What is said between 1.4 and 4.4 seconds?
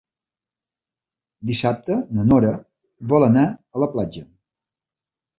Dissabte na Nora vol anar a la platja.